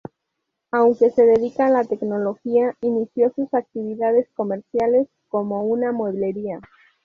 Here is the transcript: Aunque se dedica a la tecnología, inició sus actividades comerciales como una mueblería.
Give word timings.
Aunque 0.71 1.11
se 1.11 1.27
dedica 1.27 1.67
a 1.67 1.69
la 1.69 1.83
tecnología, 1.83 2.73
inició 2.81 3.31
sus 3.35 3.53
actividades 3.53 4.27
comerciales 4.33 5.07
como 5.27 5.63
una 5.63 5.91
mueblería. 5.91 6.59